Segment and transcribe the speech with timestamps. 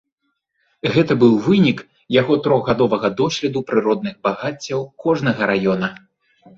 [0.95, 1.83] Гэта быў вынік
[2.21, 5.97] яго трохгадовага доследу прыродных багаццяў кожнага раёна.